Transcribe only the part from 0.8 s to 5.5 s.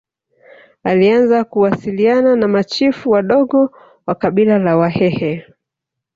Alianza kuwasiliana na machifu wadogo wa kabila la Wahehe